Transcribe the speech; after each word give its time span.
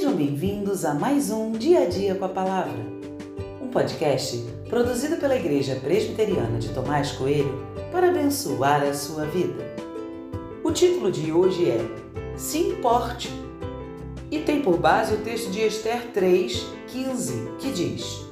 Sejam 0.00 0.16
bem-vindos 0.16 0.86
a 0.86 0.94
mais 0.94 1.30
um 1.30 1.52
Dia 1.52 1.82
a 1.82 1.84
Dia 1.84 2.14
com 2.14 2.24
a 2.24 2.28
Palavra, 2.30 2.72
um 3.60 3.68
podcast 3.68 4.38
produzido 4.66 5.18
pela 5.18 5.36
Igreja 5.36 5.74
Presbiteriana 5.74 6.58
de 6.58 6.70
Tomás 6.70 7.12
Coelho 7.12 7.66
para 7.92 8.08
abençoar 8.08 8.82
a 8.82 8.94
sua 8.94 9.26
vida. 9.26 9.62
O 10.64 10.72
título 10.72 11.12
de 11.12 11.30
hoje 11.30 11.68
é 11.68 11.84
Se 12.34 12.60
Importe 12.60 13.28
e 14.30 14.38
tem 14.38 14.62
por 14.62 14.78
base 14.78 15.12
o 15.12 15.18
texto 15.18 15.50
de 15.50 15.60
Esther 15.60 16.06
3, 16.14 16.66
15, 16.86 17.52
que 17.58 17.70
diz: 17.70 18.24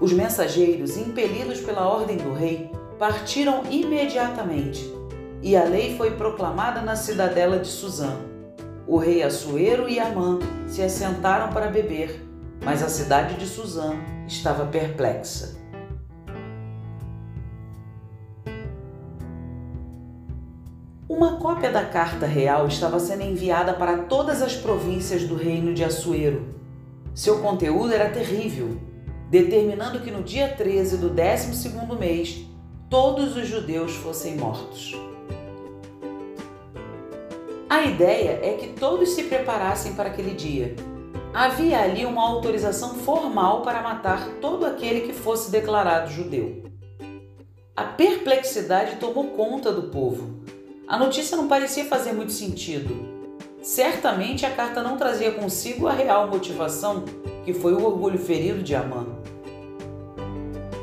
Os 0.00 0.12
mensageiros, 0.12 0.96
impelidos 0.96 1.60
pela 1.60 1.88
ordem 1.88 2.16
do 2.16 2.32
rei, 2.32 2.70
partiram 2.96 3.64
imediatamente 3.68 4.88
e 5.42 5.56
a 5.56 5.64
lei 5.64 5.96
foi 5.96 6.12
proclamada 6.12 6.80
na 6.80 6.94
cidadela 6.94 7.58
de 7.58 7.66
Suzã 7.66 8.30
o 8.90 8.96
rei 8.96 9.22
Assuero 9.22 9.88
e 9.88 10.00
Amã 10.00 10.40
se 10.66 10.82
assentaram 10.82 11.52
para 11.52 11.68
beber, 11.68 12.26
mas 12.60 12.82
a 12.82 12.88
cidade 12.88 13.36
de 13.36 13.46
Suzã 13.46 13.94
estava 14.26 14.66
perplexa. 14.66 15.56
Uma 21.08 21.36
cópia 21.36 21.70
da 21.70 21.84
carta 21.84 22.26
real 22.26 22.66
estava 22.66 22.98
sendo 22.98 23.22
enviada 23.22 23.74
para 23.74 23.96
todas 23.96 24.42
as 24.42 24.56
províncias 24.56 25.22
do 25.22 25.36
reino 25.36 25.72
de 25.72 25.84
Assuero. 25.84 26.52
Seu 27.14 27.38
conteúdo 27.38 27.94
era 27.94 28.10
terrível, 28.10 28.76
determinando 29.30 30.00
que 30.00 30.10
no 30.10 30.24
dia 30.24 30.48
13 30.48 30.96
do 30.96 31.10
12 31.10 31.96
mês 31.96 32.44
todos 32.88 33.36
os 33.36 33.46
judeus 33.46 33.94
fossem 33.94 34.36
mortos. 34.36 34.98
A 37.70 37.82
ideia 37.82 38.40
é 38.42 38.54
que 38.54 38.72
todos 38.80 39.10
se 39.10 39.22
preparassem 39.22 39.92
para 39.92 40.08
aquele 40.08 40.34
dia. 40.34 40.74
Havia 41.32 41.80
ali 41.80 42.04
uma 42.04 42.28
autorização 42.28 42.96
formal 42.96 43.62
para 43.62 43.80
matar 43.80 44.26
todo 44.40 44.66
aquele 44.66 45.02
que 45.02 45.12
fosse 45.12 45.52
declarado 45.52 46.10
judeu. 46.10 46.64
A 47.76 47.84
perplexidade 47.84 48.96
tomou 48.96 49.28
conta 49.28 49.70
do 49.70 49.84
povo. 49.84 50.40
A 50.88 50.98
notícia 50.98 51.36
não 51.36 51.46
parecia 51.46 51.84
fazer 51.84 52.12
muito 52.12 52.32
sentido. 52.32 53.08
Certamente 53.62 54.44
a 54.44 54.50
carta 54.50 54.82
não 54.82 54.96
trazia 54.96 55.30
consigo 55.30 55.86
a 55.86 55.92
real 55.92 56.26
motivação, 56.26 57.04
que 57.44 57.54
foi 57.54 57.72
o 57.72 57.84
orgulho 57.84 58.18
ferido 58.18 58.64
de 58.64 58.74
Amã. 58.74 59.06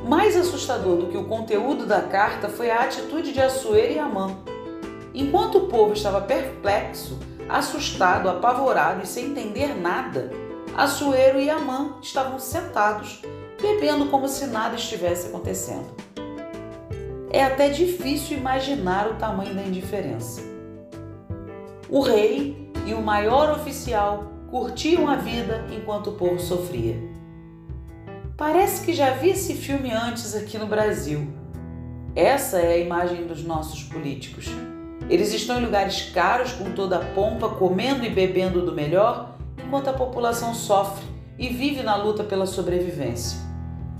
Mais 0.07 0.37
assustador 0.37 0.95
do 0.95 1.07
que 1.07 1.17
o 1.17 1.25
conteúdo 1.25 1.85
da 1.85 2.01
carta 2.01 2.47
foi 2.47 2.69
a 2.69 2.79
atitude 2.79 3.33
de 3.33 3.41
Assuero 3.41 3.91
e 3.91 3.99
Amã 3.99 4.37
Enquanto 5.19 5.57
o 5.57 5.67
povo 5.67 5.93
estava 5.93 6.21
perplexo, 6.21 7.17
assustado, 7.49 8.29
apavorado 8.29 9.01
e 9.01 9.07
sem 9.07 9.31
entender 9.31 9.75
nada, 9.75 10.31
Assuero 10.75 11.39
e 11.39 11.49
Amã 11.49 11.97
estavam 12.03 12.37
sentados, 12.37 13.23
bebendo 13.59 14.09
como 14.09 14.27
se 14.27 14.45
nada 14.45 14.75
estivesse 14.75 15.29
acontecendo. 15.29 15.87
É 17.31 17.43
até 17.43 17.67
difícil 17.69 18.37
imaginar 18.37 19.09
o 19.09 19.15
tamanho 19.15 19.55
da 19.55 19.63
indiferença. 19.63 20.39
O 21.89 22.01
rei 22.01 22.71
e 22.85 22.93
o 22.93 23.01
maior 23.01 23.57
oficial 23.57 24.31
curtiam 24.51 25.09
a 25.09 25.15
vida 25.15 25.65
enquanto 25.75 26.11
o 26.11 26.13
povo 26.13 26.39
sofria. 26.39 26.95
Parece 28.37 28.85
que 28.85 28.93
já 28.93 29.13
vi 29.13 29.31
esse 29.31 29.55
filme 29.55 29.91
antes 29.91 30.35
aqui 30.35 30.59
no 30.59 30.67
Brasil. 30.67 31.27
Essa 32.15 32.59
é 32.59 32.73
a 32.73 32.77
imagem 32.77 33.25
dos 33.25 33.43
nossos 33.43 33.81
políticos 33.81 34.47
eles 35.09 35.33
estão 35.33 35.59
em 35.59 35.65
lugares 35.65 36.09
caros, 36.13 36.51
com 36.51 36.71
toda 36.71 36.97
a 36.97 37.05
pompa, 37.13 37.49
comendo 37.49 38.03
e 38.05 38.09
bebendo 38.09 38.65
do 38.65 38.73
melhor, 38.73 39.35
enquanto 39.65 39.89
a 39.89 39.93
população 39.93 40.53
sofre 40.53 41.05
e 41.39 41.47
vive 41.47 41.83
na 41.83 41.95
luta 41.95 42.23
pela 42.23 42.45
sobrevivência. 42.45 43.39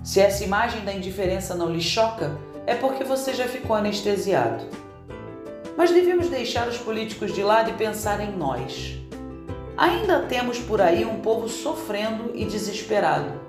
Se 0.04 0.20
essa 0.20 0.44
imagem 0.44 0.84
da 0.84 0.94
indiferença 0.94 1.56
não 1.56 1.72
lhe 1.72 1.82
choca, 1.82 2.38
é 2.66 2.76
porque 2.76 3.04
você 3.04 3.34
já 3.34 3.48
ficou 3.48 3.76
anestesiado. 3.76 4.66
Mas 5.78 5.92
devemos 5.92 6.30
deixar 6.30 6.68
os 6.68 6.78
políticos 6.78 7.34
de 7.34 7.44
lado 7.44 7.70
e 7.70 7.74
pensar 7.74 8.20
em 8.20 8.36
nós. 8.36 8.98
Ainda 9.78 10.22
temos 10.24 10.58
por 10.58 10.82
aí 10.82 11.06
um 11.06 11.22
povo 11.22 11.48
sofrendo 11.48 12.32
e 12.34 12.46
desesperado. 12.46 13.40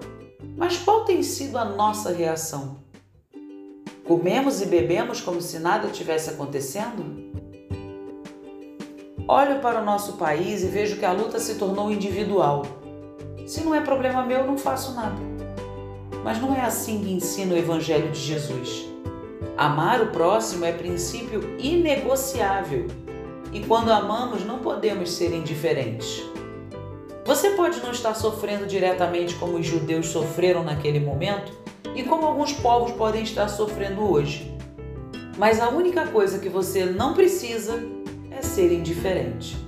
Mas 0.57 0.77
qual 0.77 1.05
tem 1.05 1.23
sido 1.23 1.57
a 1.57 1.65
nossa 1.65 2.13
reação? 2.13 2.85
Comemos 4.05 4.61
e 4.61 4.67
bebemos 4.67 5.21
como 5.21 5.41
se 5.41 5.59
nada 5.59 5.89
tivesse 5.89 6.31
acontecendo? 6.31 7.28
Olho 9.31 9.61
para 9.61 9.83
o 9.83 9.85
nosso 9.85 10.15
país 10.15 10.63
e 10.63 10.69
vejo 10.69 10.97
que 10.97 11.05
a 11.05 11.13
luta 11.13 11.39
se 11.39 11.57
tornou 11.57 11.93
individual. 11.93 12.65
Se 13.47 13.63
não 13.63 13.75
é 13.75 13.81
problema 13.83 14.25
meu, 14.25 14.47
não 14.47 14.57
faço 14.57 14.95
nada. 14.95 15.21
Mas 16.25 16.41
não 16.41 16.55
é 16.55 16.63
assim 16.63 17.05
que 17.05 17.13
ensina 17.13 17.55
o 17.55 17.59
Evangelho 17.59 18.11
de 18.11 18.19
Jesus. 18.19 18.87
Amar 19.55 20.01
o 20.01 20.07
próximo 20.07 20.65
é 20.65 20.73
princípio 20.73 21.43
inegociável 21.59 22.87
e 23.53 23.61
quando 23.61 23.91
amamos 23.91 24.47
não 24.47 24.61
podemos 24.61 25.13
ser 25.13 25.35
indiferentes. 25.35 26.25
Você 27.27 27.51
pode 27.51 27.81
não 27.81 27.91
estar 27.91 28.15
sofrendo 28.15 28.65
diretamente 28.65 29.35
como 29.35 29.59
os 29.59 29.67
judeus 29.67 30.07
sofreram 30.07 30.65
naquele 30.65 31.01
momento 31.01 31.53
e 31.95 32.03
como 32.03 32.25
alguns 32.25 32.55
povos 32.55 32.93
podem 32.93 33.25
estar 33.25 33.49
sofrendo 33.49 34.11
hoje. 34.11 34.57
Mas 35.37 35.61
a 35.61 35.69
única 35.69 36.07
coisa 36.07 36.39
que 36.39 36.49
você 36.49 36.87
não 36.87 37.13
precisa 37.13 37.79
ser 38.59 38.73
indiferente. 38.73 39.68